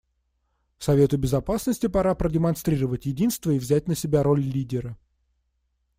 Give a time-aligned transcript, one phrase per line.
[0.79, 4.97] Совету Безопасности пора продемонстрировать единство и взять на себя роль лидера.